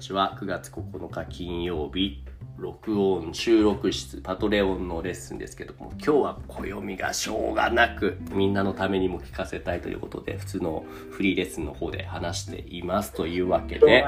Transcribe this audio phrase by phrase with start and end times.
[0.00, 2.24] ちは9月9日金曜日
[2.56, 13.12] 録音収録室パトレオンのレッスンですけども今日は暦がしょうがなくみんなのためにも聞かせたいということで普通のフリーレッスンの方で話しています。
[13.12, 14.04] というわけで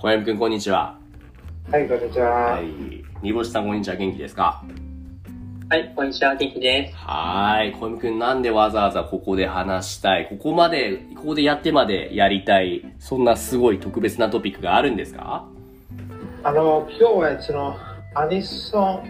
[0.00, 0.96] 小山くんこんにちは。
[1.70, 2.30] はいこんにちは。
[2.30, 2.64] はい。
[3.22, 3.96] 煮干しさんこんにちは。
[3.96, 4.64] 元気ですか？
[5.72, 6.96] はい、こんにちは、元気です。
[6.96, 7.72] はい。
[7.72, 10.28] 小山くんなんでわざわざここで話したい？
[10.28, 15.46] ここまで、ここでやってまでやりたい、そんなすごい特別なトピックがあるんですか？
[16.42, 17.74] あの今日はその
[18.14, 19.02] アニソ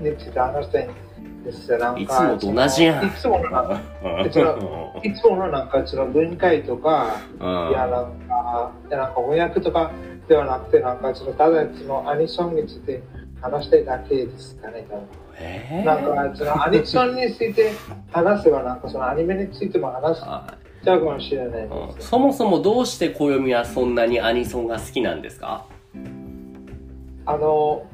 [0.00, 3.06] ンについて話したいんですなんかいつもと同じやん。
[3.08, 3.80] いつものなんか
[4.24, 4.30] い
[5.12, 7.70] つものなんかその文化とかうん。
[7.70, 9.90] いやなんかなんか翻訳とか
[10.28, 13.02] ではなくてなんかそのただそのアニソンについて
[13.44, 15.06] 話したいだけですかね多分。
[15.38, 15.84] えー。
[15.84, 17.72] なんかそのアニソンについて
[18.10, 21.68] 話せばなんかそのアニメについても話しはいちゃうかもしれない。
[21.98, 25.66] そもそもどうして暦はそんなにアニソンが好きなんですか？
[27.26, 27.86] あの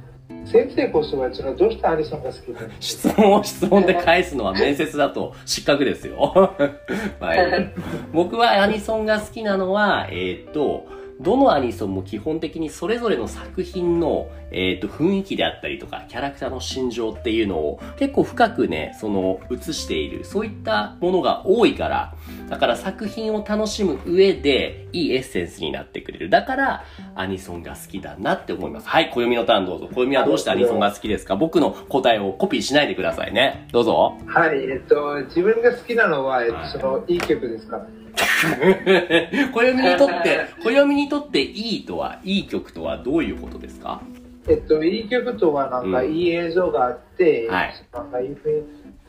[0.44, 6.16] 先生こそはそのどうしてアニソンが好きなんです質問を質問で返すのは面接だと失格ですよ。
[7.20, 7.72] はい、
[8.12, 10.86] 僕はアニソンが好きなのは、えーっと、
[11.20, 22.14] どのアニソンも基本的にそれぞれの作品の、えーっと、雰囲気であったりとか、キャラクターの心情っていうのを結構深くね、その、映している、そういったものが多いから、
[22.48, 26.30] だから作品を楽しむ上で、いいエッセンスになってくれる。
[26.30, 28.88] だから、アニソンが好きだなって思います。
[28.88, 29.88] はい、暦のターンどうぞ。
[29.94, 31.36] 暦はどうしてアニソンが好きですか？
[31.36, 33.68] 僕の答えをコピーしないでくださいね。
[33.72, 34.16] どうぞ。
[34.26, 37.86] はい、えっと、自分が好きなのは、えっとはいそのいい曲ですから。
[39.52, 44.00] 暦にとって、暦にとっていいとは、いい曲とはどういうことですか？
[44.48, 46.12] えっと、いい曲とは、なんかうん。
[46.14, 47.74] いい映像があって、はい。
[47.92, 48.62] なんかいい雰囲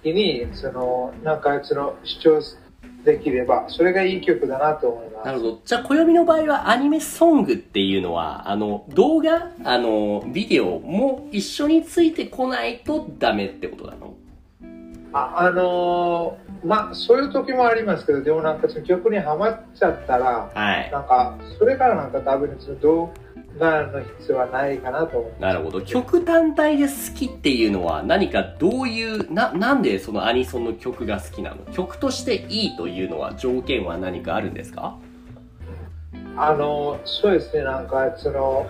[0.03, 2.41] 気に、その、なんかその、主張
[3.05, 5.25] できれば、それがいい曲だなと思います。
[5.25, 5.59] なるほど。
[5.65, 14.13] じゃあ、暦の場合はアニメソングっていうのは、あの、動画、あの、ビデオも一緒についてこないとダメってことなの？
[15.13, 20.91] ああのーまあ、そういう時もありますけど、でもなんかその曲にはまっちゃったら、はい。
[20.91, 23.09] なんか、それからなんか多分その動
[23.57, 25.31] 画の必要はないかなと思。
[25.39, 25.81] なるほど。
[25.81, 31.57] 曲単体で好きっていうのは何かどういう、な、なんでそのアニソンの曲が好きなの？
[31.73, 34.97] 曲としていいというのは条件は何かあるんですか？
[36.37, 38.67] あの、そうですね、なんか、その、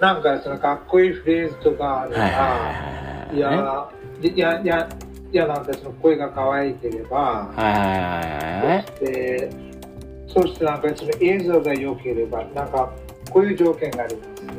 [0.00, 3.90] なんか、その、かっこいいフレーズとかあるから、いや、いや、
[4.22, 4.88] いや、いや、
[5.32, 8.90] なんか、その声が可愛ければ、はい。
[8.90, 9.50] そして、
[10.26, 12.92] そして、なんか、その映像が良ければ、なんか、
[13.30, 14.52] こういう条件がありますね。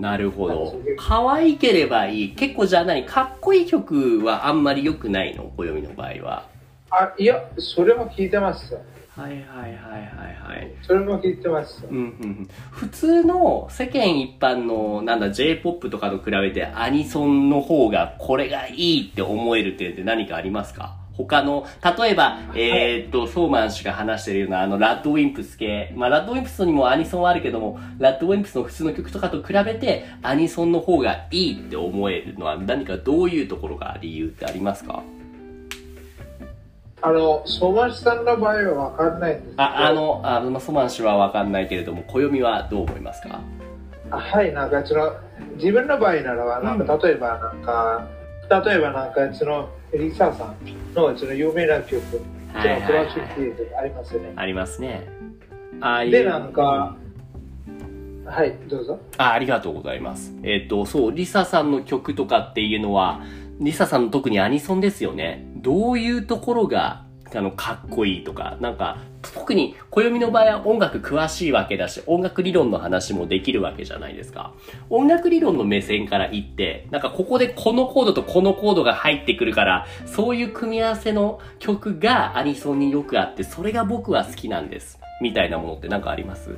[0.00, 0.74] なるほど。
[0.98, 2.34] 可愛ければいい。
[2.34, 3.04] 結構じゃあ何？
[3.06, 5.44] かっこいい曲はあんまり良くないの？
[5.56, 6.55] 暦の場合は。
[6.98, 8.80] あ、いや、それも聞いてますよ。
[9.16, 10.74] はいはいはいはいはい。
[10.82, 11.94] それも聞いてますよう。
[11.94, 12.06] んうんう
[12.42, 20.96] ん、普通の世間一般のなんだ J-POP とかと比べてアニソンの方がこれがいいって思える点って何かありますか？
[21.16, 21.64] 他の、
[21.98, 25.94] 例えば、えーっと、ソーマン氏が話してるようなあのラッドウィンプス系。
[25.96, 35.02] まあラッドウィンプスにもアニソンはあるけども、ラッドウィンプスの普通の曲とかと比べてアニソンの方がいいって思えるのは何かどういうところが理由ってありますか？
[37.06, 43.40] あの、相馬市さんの場合は分かんないんですけどあ、あの、あの、ソーマン氏はわかんないけれども、暦はどう思いますか？
[44.10, 45.12] あはい、なんかその
[45.54, 48.08] 自分の場合ならば、なんか例えばなんか、
[48.64, 50.56] 例えばなんかそのリサさん
[50.94, 52.22] のその有名な曲、その
[52.54, 54.32] はいはいはいクラシックってありますよね。
[54.34, 55.08] ありますね。
[55.80, 56.10] ああいう。
[56.10, 56.96] で、なんか、
[58.24, 58.98] はい、どうぞ。
[59.18, 60.34] あ、ありがとうございます。
[60.42, 63.20] えっ、と、そう、リサさんの曲とかっていうのは、
[63.58, 65.46] リサさんの特にアニソンですよね。
[65.56, 74.52] どういうところが、あの、かっこいいとか、なんか、特に、暦の場合は音楽詳しいわけだし、音楽理論の話もできるわけじゃないですか。
[74.90, 85.00] 音楽理論の目線から言って、なんかここでこのコードとこのコードが入ってくるから、そういう組み合わせの曲がアニソンによくあって、それが僕は好きなんです。
[85.20, 86.56] みたいなものってなんかあります？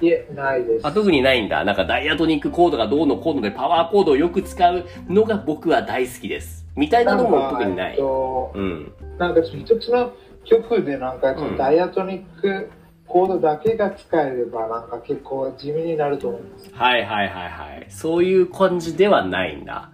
[0.00, 0.86] いえ、ないです。
[0.86, 1.64] あ、特にないんだ。
[1.64, 6.66] なんかダイアトニックコードがどうのコードでパワーコードをよく使うのが僕は大好きです。
[6.76, 8.92] みたいなのも特になえっうん。
[9.18, 10.12] なんか一つの
[10.44, 12.70] 曲でなんかダイアトニック
[13.06, 16.70] コードだけが使えればなんか結構地味になると思います。
[16.74, 17.86] はいはいはいはい。
[17.88, 19.90] そういう感じではないんだ。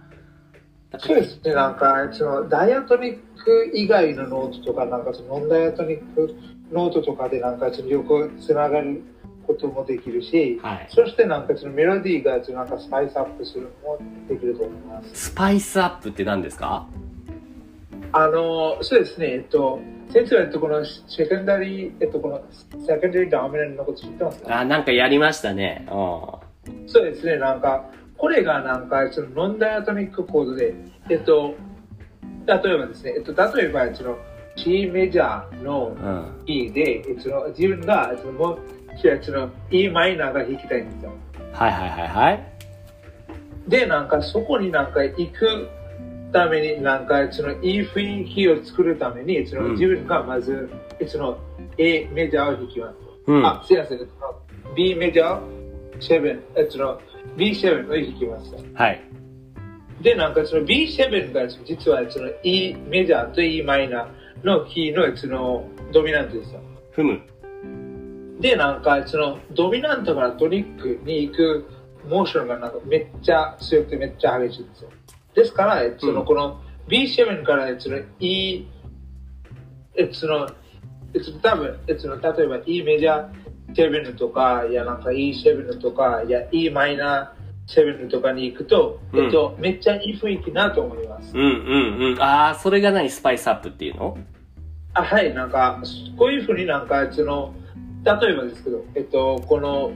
[0.99, 6.35] そうですね、なんかその diatonic 以外のノートとか、なんかその non-diatonic
[6.71, 9.01] ノートとかでなんかその横つながる
[9.45, 10.87] こともできるし、はい。
[10.89, 15.29] そしてなんかそのメロディーがなんか spice up するのもできると思います。
[15.29, 16.87] spice up って何ですか？
[18.11, 19.79] あの、そうですね、えっと、
[20.11, 22.43] 先生は、えっと、この secondary、えっと、この
[22.85, 24.59] secondary dominant のこと知ってますか？
[24.59, 25.87] あ、なんかやりましたね。
[25.89, 26.87] うん。
[26.87, 30.75] そうですね、なんか、これがなんか、その non-diatonic chord で、
[31.09, 31.55] えっと、
[32.45, 34.17] 例えばですね、えっと、例えば、その、
[34.55, 36.43] C メジャーのうん。
[36.45, 38.59] E で、えっと、自分が、その、
[38.95, 41.13] もう、その、E マイナーが弾きたいんですよ。
[41.53, 42.43] はいはいはいはい。
[43.67, 45.69] で、なんか、そこになんか行く
[46.31, 50.69] ために、なんか、その、いい雰囲気を作るために、その、うん自分がまず、
[51.07, 51.37] その、
[51.77, 52.95] A メジャーを弾きます。
[53.27, 53.45] うん。
[53.45, 54.43] あ、すいません、えっと
[54.75, 55.63] B メジャー、
[55.99, 57.01] 7、えっと、
[57.37, 58.55] B7 を弾きます。
[58.73, 59.01] はい。
[60.01, 66.59] で、なんかその B7 が実はその E メジャーと E マイナーのキーのそのドミナントですよ。
[66.91, 67.21] ふむ。
[68.43, 71.65] で、なんかそのドミナントからトニックに行く
[72.09, 74.89] モーションがなんかめっちゃ強くてめっちゃ激しいんですよ。
[75.33, 78.67] ですから、えっとそのこの B7 からえっとその E、
[79.95, 80.49] えっとその、
[81.13, 83.31] えっと多分、えっとその例えば E メジャー
[83.73, 91.31] 7とか、いやなんか E7 とか、いや E マイナー7とかに行くと、うんえっと、めっちゃいい雰囲気なと思います。
[91.33, 92.21] うんうんうん。
[92.21, 93.09] ああ、それが何？
[93.09, 94.17] スパイスアップっていうの？
[94.95, 95.81] あはい、なんか、
[96.17, 97.55] こういうふうになんか、その、
[98.05, 99.91] 例えばですけど、えっと、この、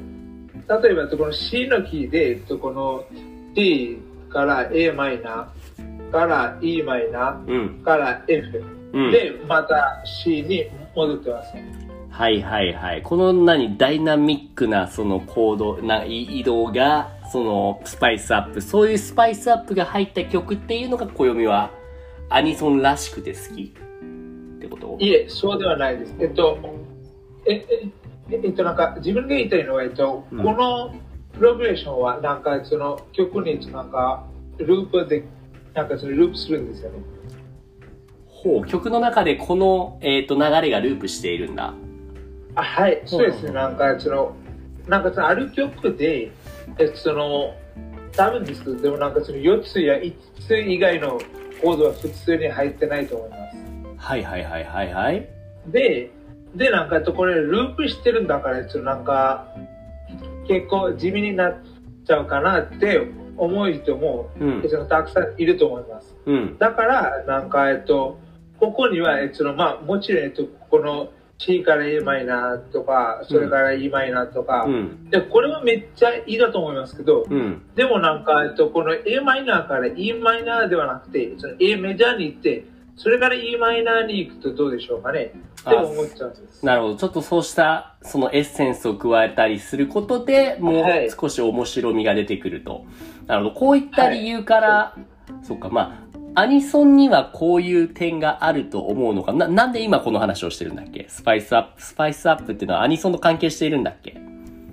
[0.81, 3.05] 例えば、この C のキーで、えっと、この
[3.53, 3.99] D
[4.29, 7.83] から A マイナー、から E マイナうんー、。
[7.83, 8.63] から F、
[8.93, 9.11] うん。
[9.11, 10.65] で、また C に
[10.95, 11.87] 戻ってますね。
[12.09, 13.01] はいはいはい。
[13.03, 21.71] この何、ダイナミックなそのコード、ない移動が、そのスパイスアップ、そういうスパイスアップが入った曲っていうのが暦は
[22.29, 24.97] アニソンらしくて好きってこと？
[24.99, 26.15] いえ、そうではないです。
[26.21, 26.57] えっと、
[27.47, 27.89] え、え、
[28.31, 30.95] ええっと、なんか、自分が言いたいのは、えっと、うんこの
[31.33, 34.25] プログレーションは、なんか、その曲に、なんか、
[34.57, 35.23] ループで、
[35.73, 36.99] なんか、そのループするんですよね。
[38.25, 41.73] ほう、曲の中でこの、えっ、と、流れがループしているんだ。
[42.55, 44.35] あはい、そうですね、うんなんか、その、
[44.87, 46.31] なんかその、ある曲で、
[46.79, 47.53] えその、
[48.17, 50.13] 多分ですけど、でもなんかその4つや5
[50.47, 51.19] つ以外の
[51.61, 53.57] コードは普通に入ってないと思います。
[53.97, 55.29] はいはいはいはいはい。
[55.67, 56.09] で、
[56.55, 59.47] で、なんか、これ、ループしてるんだから、ちょっとなんか、
[60.47, 61.57] 結構地味になっ
[62.05, 64.87] ちゃうかなって思う人も、うん。
[64.87, 66.15] たくさんいると思います。
[66.25, 66.57] うん。
[66.57, 68.19] だから、なんか、えっと、
[68.59, 75.09] ここには、えっと、まあ、もちろん、えっと、この C から A マイナーとか、それから E マイナーとか、うん。
[75.09, 77.61] で、これはめっちゃいいだと思いますけど、うん。
[77.75, 82.65] でもなんか、えっと、この A マイナーから E マイナーではなくて、その A メジャーに行って、
[82.95, 85.31] それから E マイナーに行くとどうでしょうかね
[85.67, 86.65] って思っちゃうんです。
[86.65, 86.95] なるほど。
[86.95, 92.85] ちょっとそうした、そのエッセンスを加えたりすることで、もうはい少し面白みが出てくると。
[93.27, 93.55] なるほど。
[93.55, 94.97] こういった理由から、
[95.43, 99.47] そっか、まあ、アニソンにはこういう点があると思うのかな。
[99.47, 101.05] なんで今この話をしてるんだっけ？
[101.09, 104.19] スパイスアップ、スパイスアップっていうのはアニソンと関係しているんだっけ？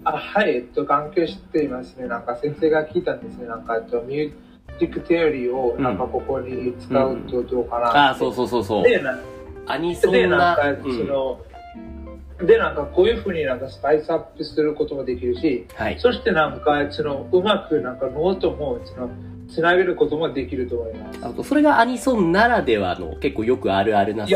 [0.04, 2.06] あはい、えっと、関係していますね。
[2.06, 3.46] なんか先生が聞いたんですね。
[3.46, 4.32] なんか、えっと、ミュー
[4.78, 7.98] music theory をなんかここに使うとどうかなって。
[7.98, 8.84] ああ、そうそうそうそう。
[8.84, 9.18] で、な
[9.66, 11.40] アニソで、ンがなんか、、そうん、の、
[12.44, 15.98] で、なんかこういうふうになんか spice up することもできるし、はい。
[15.98, 19.10] そしてなんか、その、うまくなんかノートも、その、
[19.48, 21.20] つなげることもできると思います。
[21.20, 24.26] なるほどそれがアニソンならではの結構よくあるあるな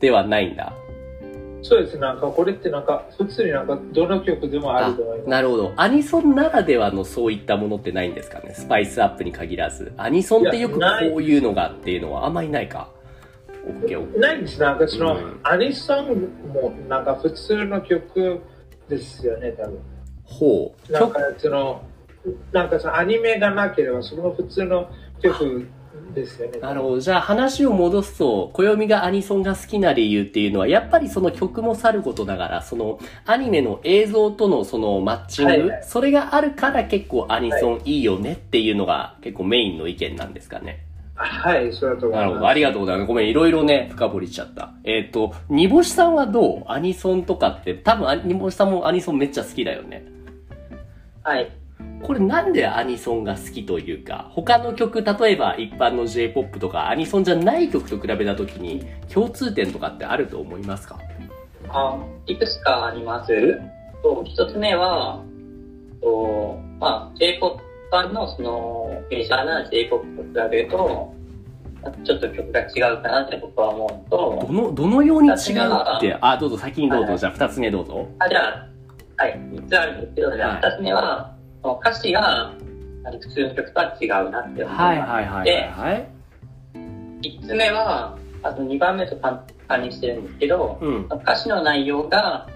[0.00, 0.74] ではないんだ。
[1.62, 1.98] そうです。
[1.98, 5.30] なんか、これってなんか、普通になんか、どの曲でもあると思います。
[5.30, 5.72] なるほど。
[5.76, 8.54] アニソンならではのそういったものってないんですかね？
[8.54, 9.92] スパイスアップに限らず。
[9.96, 10.86] アニソンってよくこ
[11.16, 12.88] ういうのがっていうのはあんまりないか。
[14.16, 14.60] ないんです。
[14.60, 16.06] なんか、その、うんアニソン
[16.52, 18.40] も、なんか、普通の曲
[18.88, 19.78] ですよね、多分。
[20.24, 20.92] ほう。
[20.92, 21.82] なんか、その、
[22.52, 24.90] なんか、その、アニメがなければ、その普通の
[25.20, 25.66] 曲
[26.14, 26.58] ですよね。
[26.58, 27.00] なるほど。
[27.00, 40.84] じゃあ話を戻すと、暦がアニソンが好きな理由っていうのは、やっぱりその曲もさることながら、そのアニメの映像とのそのマッチング、はいはいそれがあるから結構アニソンいいよねっていうのが結構メインの意見なんですかね。
[41.22, 42.24] はい、そうだと思います。
[42.24, 42.48] なるほど。
[42.48, 43.06] ありがとうございます。
[43.08, 44.72] ごめん、いろいろね、深掘りしちゃった。
[44.84, 46.64] えっ、と、煮干しさんはどう？
[46.66, 50.04] アニソンとかって、多分あ煮干しさんもアニソンめっちゃ好きだよね。
[51.22, 51.52] はい。
[52.02, 60.98] これなんでアニソンが好きというか、他の曲、例えば一般の J-POP とかアニソンじゃない曲と比べたときに共通点とかってあると思いますか？
[61.68, 63.60] あいくつかあります。
[64.02, 65.22] と一つ目は、
[66.00, 67.60] とまあ、J-POP
[67.90, 71.14] 版のその、メジャーな J-POP と比べると、
[72.04, 77.12] ちょっと曲が違うかなって僕は思うとど、の、どのように違うって、あ、どうぞ先にどうぞ。
[77.12, 78.06] はいじゃあ二つ目どうぞ。
[78.18, 82.52] あ、じゃあ、はい、3つあるんですけど、じゃはいあ2つ目は、その歌詞が、
[83.04, 84.82] 普通の曲とは違うなって思います。
[84.82, 86.08] はいはいはいはいはい。
[86.74, 91.08] 3つ目は、あと2番目と関関連してるんですけど、うん。
[91.10, 92.46] 歌詞の内容が、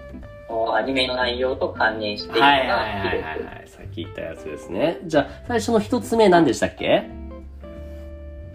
[0.47, 3.15] アニメの内容と関連しているのはいはいがはいはい。
[3.15, 3.63] はい。
[3.67, 4.99] さっき言ったやつですね。
[5.05, 7.09] じゃあ、最初の一つ目何でしたっけ？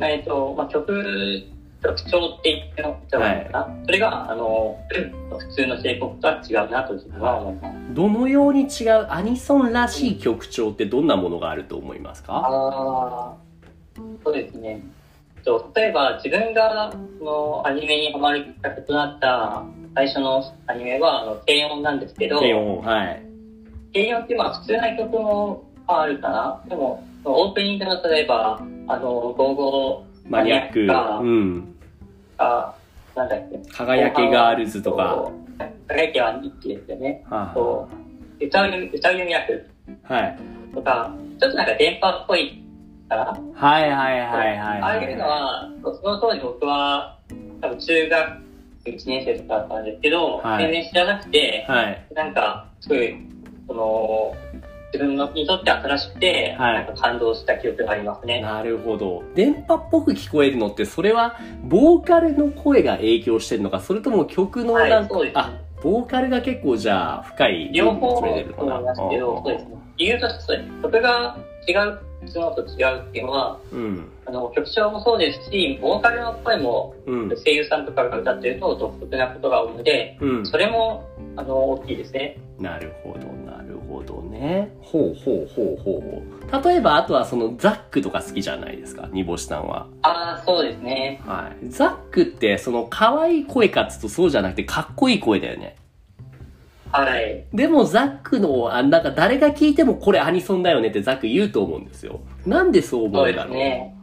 [0.01, 1.43] えっと、まあ、曲、
[1.83, 3.19] 曲調って言ってのか
[3.53, 4.79] な、それが、あの、
[5.39, 7.95] 普通の J-POP とは違うなと自分は思います。
[7.95, 12.35] どのように違うアニソンらしい曲調ってどんなものがあると思いますか？
[12.35, 13.35] ああ、
[14.25, 14.81] そうですね。
[15.45, 23.23] と例えば自分がそのアニメにハマるきっかけとなった最初のアニメはあの軽音なんですけど、低音、はい。
[23.93, 26.63] 軽音ってまあ普通な曲もあるかな。
[26.69, 30.87] でも、オープニングの例えば、あの、ゴーゴーマニアック。
[30.87, 31.75] がうん。
[32.39, 32.75] が、
[33.17, 33.59] なんだっけ。
[33.73, 35.31] 輝けガールズとか。
[35.89, 37.25] 輝けは一期ですよね。
[37.29, 37.89] はと
[38.41, 39.71] 歌う、歌うミラクル
[40.09, 40.39] あはい。
[40.73, 42.65] とか、ちょっとなんか電波っぽい
[43.09, 43.25] かな。
[43.55, 44.81] はいはいはいはい。
[44.81, 47.19] ああいうのは、その当時僕は、
[47.61, 48.50] 多分中学
[48.85, 52.07] 1年生とかだったんですけど、はい全然知らなくて、はい。
[52.15, 53.15] なんか、すごい、
[53.67, 54.35] その、
[54.93, 58.41] 自分のにとって新しくて、はいなんか感動した記憶がありますね。
[58.41, 59.23] なるほど。
[59.35, 67.71] 電波っぽく聞こえるのって、それは、ボーカルの声が影響してるのか、それとも曲のはいなんか、そうですあ、ボーカルが結構じゃあ、深い。
[67.73, 69.77] 両方それてると思いますけど、そうですね。
[69.97, 70.71] 理由としてそうです。
[70.83, 71.37] 曲が
[71.69, 74.09] 違う、普通のと違うっていうのは、うん。
[74.27, 76.95] あの、曲調もそうですし、ボーカルの声も。
[77.45, 80.47] 声優さんとかが歌ってると独特なことが多いので、うん。
[80.47, 82.37] それも、あの、大きいですね。
[82.59, 84.71] なるほど、なるほどね。
[84.83, 86.65] ほうほうほうほうほう。
[86.65, 89.87] 例えば、あとはそのザックとか好きじゃないですか、煮干しさんは。
[90.03, 91.23] ああ、そうですね。
[91.27, 91.69] はい。
[91.69, 95.77] ザックって、その可愛い声かっつうとそうじゃなくてかっこいい声だよね。
[96.93, 97.45] はい。
[97.53, 102.21] でもザックの、あなんか誰が聞いてもこれアニソンだよねってザック言うと思うんですよ。
[102.47, 103.97] なんでそう思そううんでだろうすね。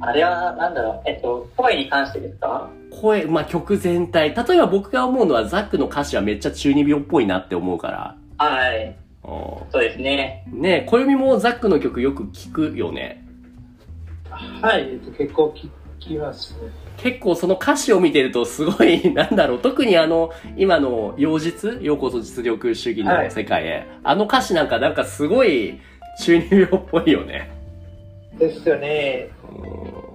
[0.00, 2.68] あれは、なんだろう、えっと、声に関してですか？
[2.90, 4.34] 声、まあ、曲全体。
[4.34, 8.16] 例えば僕が思うのはザックの歌詞はめっちゃ中二病っぽいなって思うから。
[8.38, 8.94] はい。
[9.24, 9.26] う
[9.72, 10.44] そうですね。
[10.54, 13.22] んねえ、暦もザックの曲よく聞くよね。
[14.30, 16.70] はい、えっと、結構聞きますね。
[16.96, 23.86] 結構その歌詞を見てるとすごい、 なんだろう、特にあの、今の妖実ようこそ実力主義の世界へ。
[24.02, 25.78] あの歌詞なんかなんかすごい
[26.20, 27.50] 中二病っぽいよね。
[28.38, 29.28] ですよね。
[29.48, 30.06] うん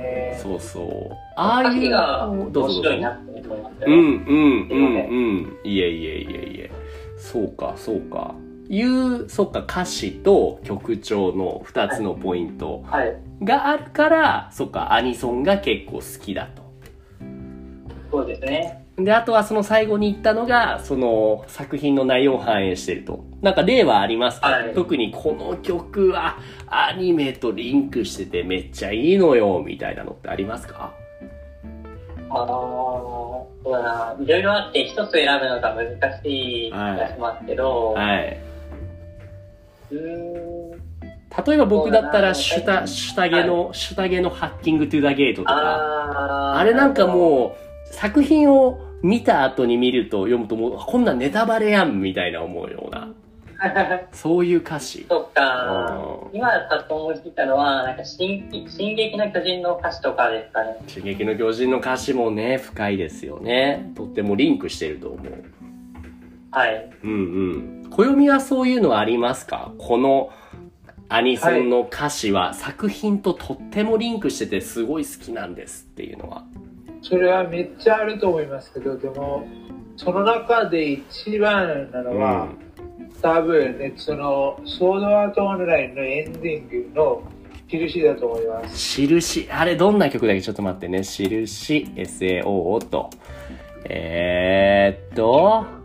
[0.00, 1.16] えそうそう。
[1.36, 1.90] ああいう。
[1.90, 3.86] がど面ういなって思いますよ。
[3.86, 5.58] うんうんうんうん。
[5.64, 6.70] いえいえいえいえ。
[7.16, 8.34] そうかそうか。
[8.68, 13.16] いう、そっか、歌詞と曲調の二つのポイントはい。
[13.42, 16.62] があるから、そっか、アニソンが結構好きだと。
[18.10, 18.84] そうですね。
[18.96, 23.24] で、あとはその最後に言ったのが、その作品の内容を反映してると。
[23.42, 30.92] なんか例はありますか、はい特にこの曲はアニメとリンクしててめっちゃいいのよ、みたいなのってありますか？
[32.30, 38.26] あのー、そうだな、いろいろあって一つ選ぶのが難しい気がしますけど、はい。
[38.26, 38.47] うーん、
[39.90, 47.56] 例えば僕だったら、そうだなシュタ、シュタゲの、シュタゲのハッキングトゥザゲートとか、あれなんかも
[47.90, 53.14] う、作品を見た後に見ると読むともう、こんなんネタバレやん、みたいな思うような、う、
[54.12, 55.06] そういう歌詞。
[55.08, 55.98] そっか
[56.32, 56.36] う。
[56.36, 60.76] 今パッと思いついたのは、なんか進、進撃の巨人の歌詞とかですかね。
[60.86, 63.92] 進撃の巨人の歌詞もね、深いですよね。
[63.94, 65.44] とってもリンクしてると思う。
[66.50, 66.90] はい。
[67.04, 67.14] うんう
[67.86, 67.90] ん。
[67.90, 69.72] 暦はそういうのはありますか？
[69.78, 70.30] この
[71.08, 76.44] アニソンの歌詞は作品ととってもリンクしててすごい好きなんですっていうのは。
[77.00, 79.46] それはめっちゃあると思いますけど、でも、
[79.96, 82.48] その中で一番なのは、
[83.22, 87.22] 多分、ね、その、ソードアートオンラインのエンディングの
[87.68, 88.76] 印だと思います。
[88.76, 89.48] 印。
[89.50, 90.42] あれどんな曲だっけ？
[90.42, 91.02] ちょっと待ってね。
[91.04, 93.10] 印、SAO と。
[93.84, 95.77] えー、っと。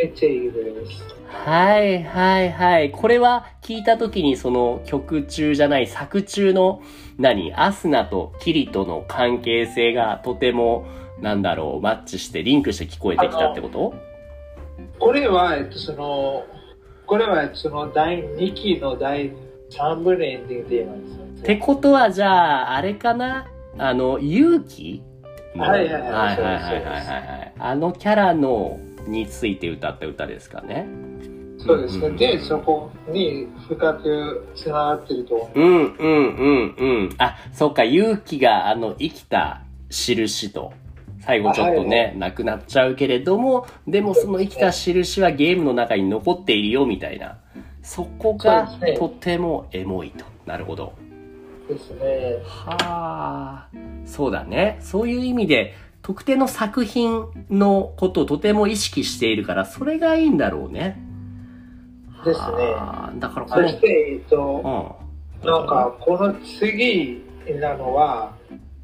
[0.00, 1.02] めっちゃいい曲です。
[1.28, 2.90] はいはいはい。
[2.92, 6.80] これは聞いた時にその曲中じゃない作中の
[7.18, 7.52] 何？
[7.54, 10.86] アスナとキリとの関係性がとても
[11.20, 13.94] なんだろうマッチしてリンクして聞こえてきたってこと？
[15.00, 16.44] これは、えっと、その、
[17.06, 19.32] これはその第2期の第
[19.70, 21.24] 3部のエンディングテーマですよ。
[21.24, 23.48] ってことはじゃああれかな？
[23.76, 25.02] あの勇気？
[25.56, 28.78] はいはいはいはいはいはいはいあのキャラの
[29.10, 30.86] について歌った歌ですかね
[31.58, 32.06] そうですね。
[32.06, 35.60] うんで、そこに深くつながってると思う。
[35.60, 37.14] うんうんうんうん。
[37.18, 40.72] あ、そうか、勇気があの生きた印と、
[41.20, 47.38] 最後ちょっとね、はいはなくなっちゃうけれども、でもその生きた印はゲームの中に残っているよみたいな。
[47.82, 50.24] そこがとてもエモいと。
[50.46, 50.92] なるほど。
[51.68, 52.36] ですね。
[52.44, 53.68] はあ、
[54.06, 54.78] そうだね。
[54.80, 55.74] そういう意味で、
[56.08, 60.98] 特定の作品のことをとても意識しているから、それがいいんだろうね。
[62.24, 64.96] ですねはあだからこの、そして、えっと、
[65.44, 65.46] うん。
[65.46, 67.22] なんか、この次
[67.60, 68.32] なのは、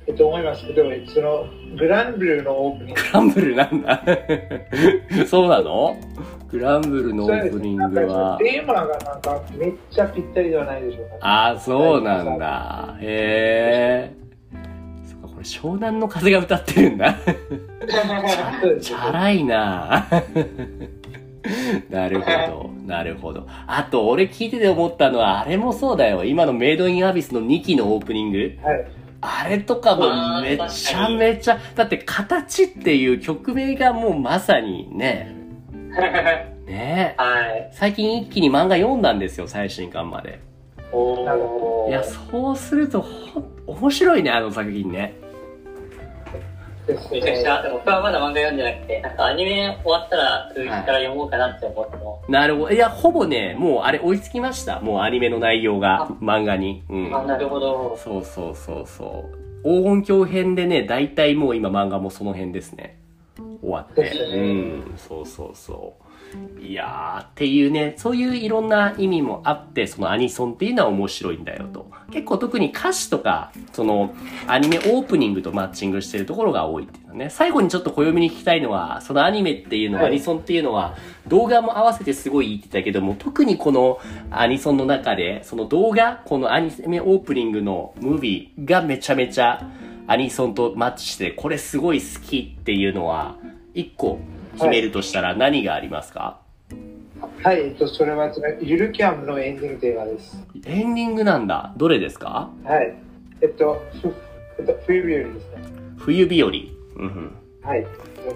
[0.06, 1.46] えっと、思いますけど、その、
[1.78, 3.00] グランブルーのオープニング。
[3.00, 4.04] グランブルなんだ
[5.26, 5.96] そうなの？
[6.50, 8.36] グランブルのオープニングは。
[8.38, 12.98] テーマがなんかめっちゃぴったりではないでしょうか、ああ、そうなんだ。
[13.00, 14.23] へえ。
[15.44, 17.16] 湘南の風が歌ってるんだ。
[18.80, 20.06] チャラいな
[21.90, 23.46] なるほど、なるほど。
[23.66, 26.24] あと、俺聞いてて思ったのは、あれもそうだよ。
[26.24, 28.58] 今のメイドインアビスの2期のオープニング。
[28.62, 28.86] はい。
[29.20, 35.34] あれとかもめちゃめちゃ、だって形っていう曲名がもうまさにね、
[36.66, 37.68] ねはい。
[37.72, 40.40] 最近一気に漫画読んだんですよ、最新巻まで。
[40.92, 41.86] お。
[41.88, 45.14] いや、そうするとほん、面白いね、あの作品ね。
[46.86, 52.70] めちゃくちゃ、でも僕はまだ漫画読んでなくて、なんかアニメ終わったら続きから読もうかなって思っても、なるほど。
[52.70, 54.80] いや、ほぼね、もうあれ追いつきました。
[54.80, 56.84] もうアニメの内容があ、漫画に。
[56.88, 57.16] うん。
[57.16, 57.96] あ、なるほど。
[57.96, 59.38] そうそうそうそう。
[59.64, 62.98] 黄金鏡編でね、大体もう今漫画もその辺ですね。
[63.62, 64.02] 終わって。
[64.02, 64.40] ねう
[64.92, 66.03] ん、そうそうそう。
[66.60, 71.90] いやー、っていうね、そういういろんな意味もあって、そのアニソンっていうのは面白いんだよと。
[72.10, 74.14] 結構特に歌詞とか、その
[74.46, 77.28] アニメオープニングとマッチングしてるところが多いっていうのね。
[77.28, 80.96] 最後にちょっと暦に聞きたいのは、そのアニメっていうのは、はいアニソンっていうのは、
[81.28, 83.98] 動画も合わせてすごいいいって言ったけども、特にこの
[84.30, 89.68] アニソンの中で、その動画、このアニメオープニングのムービーがめちゃめちゃ
[90.06, 93.36] アニソンとマッチして、これすごい好きっていうのは、
[93.74, 94.20] 一個
[94.54, 96.40] 決めるとしたら何がありますか、
[97.42, 100.42] はい、えっと、それは、ゆるキャンプのエンディングテーマです。
[100.66, 101.74] エンディングなんだ。
[101.76, 102.50] どれですか？
[102.64, 102.94] はい。
[103.40, 104.14] えっと、ふ
[104.58, 105.62] えっと、冬日和ですね。
[105.98, 106.48] 冬日和。
[106.48, 106.56] うん
[106.96, 107.32] うん
[107.62, 107.86] はい。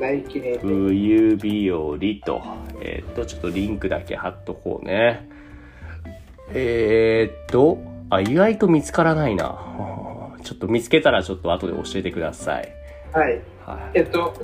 [0.01, 0.59] 大記念で。
[0.59, 1.79] 冬日和
[2.25, 2.43] と、
[2.83, 5.29] えーっと、ちょっとリンクだけ貼っとこうね。
[6.53, 7.79] えーっと、
[8.11, 9.55] あ、意外と見つからないな。
[10.43, 12.73] ちょっと見つけたらちょっと後で教えてください。
[13.13, 13.41] はい。
[13.67, 14.35] はえっと、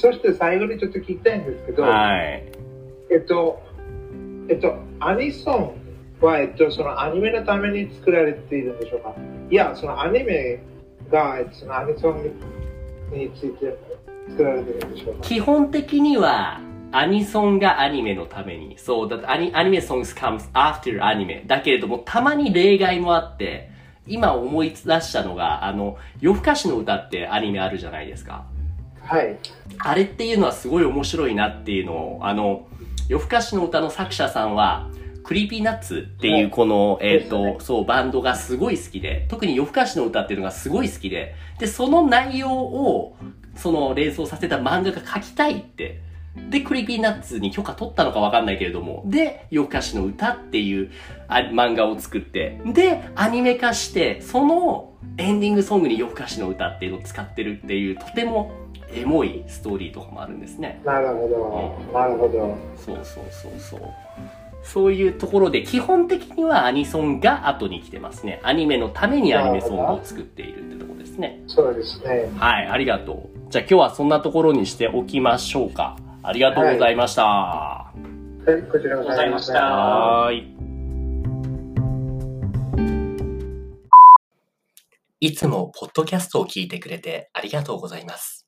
[0.00, 1.74] そして最後にちょっと聞きたいんですけい。
[1.74, 2.44] ど、はい。
[3.10, 3.62] えっと、
[4.48, 5.74] えっと、アニソン
[6.20, 9.14] は、えっと、そのアニメのために作られているんでしょうか？
[9.50, 10.62] いや、そのアニメ
[11.10, 12.24] が、えっとそのアニソン
[13.12, 13.76] について
[14.30, 15.20] 作られているんでしょうか？
[15.22, 16.60] 基本的には、
[16.92, 18.78] アニソンがアニメのために。
[18.78, 21.44] そう、だアニアニメ songs comes after アニメ。
[21.46, 23.70] だけれども、たまに例外もあって、
[24.06, 28.44] 今思い出したのが、あの、夜更かしの歌ってアニメあるじゃないですか。
[29.04, 29.36] はい。
[29.78, 32.66] あれっていうのはすごい面白いなっていうのを、あの、
[33.08, 34.90] 夜更かしの歌の作者さんは、
[35.24, 43.16] クリーピーナッツっていうこの、えっ、と、そう、バンドがすごい好きで、特に夜更かしの歌っていうのがすごい好きで、で、その内容を、
[43.56, 46.00] その連想させた漫画が描きたいって。
[46.50, 50.90] で、クリーピーナッツに許可取ったのかわかんないけれども、で、夜更かしの歌っていう
[51.28, 58.52] あ漫画を作って、で、アニメ化して、そのエンディングソングに夜更かしの歌っていうのを使ってるっていう、とても
[58.92, 60.80] エモいストーリーとかもあるんですね。
[60.84, 61.28] なるほ
[61.92, 61.98] ど。
[61.98, 62.56] なるほど。
[62.76, 63.80] そうそうそうそう。
[64.62, 68.40] そういうところで、基本的にはアニソンが後に来てますね。
[68.42, 71.42] アニメのためにアニメソングを作っているってところですね。
[71.46, 72.30] そうですね。
[72.38, 73.28] はい、ありがとう。
[73.50, 75.96] じゃあ今日はそんなところにしておきましょうか。
[76.26, 77.22] ありがとうございました。
[77.22, 77.92] は
[78.46, 79.62] い、こちらこそありがとうございました。
[79.62, 80.54] はーい。
[85.20, 88.46] いつもポッドキャストを聞いてくれてありがとうございます。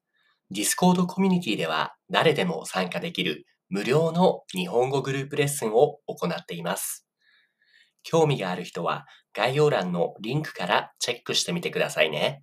[0.51, 7.07] Discord コミュニティでは誰でも参加できる無料の日本語グループレッスンを行っています。
[8.03, 12.43] 興味がある人は概要欄のリンクからチェックしてみてくださいね。